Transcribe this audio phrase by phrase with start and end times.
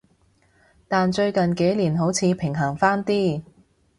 [0.87, 3.43] 但最近幾年好似平衡返啲